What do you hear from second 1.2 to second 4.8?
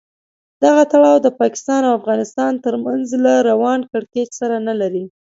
د پاکستان او افغانستان تر منځ له روان کړکېچ سره نه